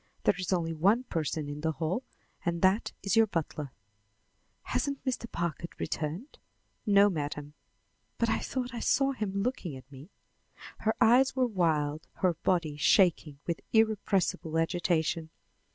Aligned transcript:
There 0.23 0.33
is 0.39 0.51
only 0.51 0.73
one 0.73 1.03
person 1.03 1.47
in 1.47 1.61
the 1.61 1.73
hall, 1.73 2.01
and 2.43 2.63
that 2.63 2.91
is 3.03 3.15
your 3.15 3.27
butler." 3.27 3.71
"Hasn't 4.63 5.05
Mr. 5.05 5.31
Packard 5.31 5.79
returned?" 5.79 6.39
"No, 6.87 7.07
Madam." 7.07 7.53
"But 8.17 8.27
I 8.27 8.39
thought 8.39 8.73
I 8.73 8.79
saw 8.79 9.11
him 9.11 9.31
looking 9.43 9.75
at 9.77 9.91
me." 9.91 10.09
Her 10.79 10.95
eyes 10.99 11.35
were 11.35 11.45
wild, 11.45 12.07
her 12.13 12.33
body 12.33 12.77
shaking 12.77 13.37
with 13.45 13.61
irrepressible 13.73 14.57
agitation. 14.57 15.29